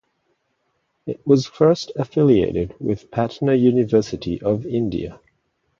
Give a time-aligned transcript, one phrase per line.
[1.05, 5.19] It was first affiliated with Patna University of India.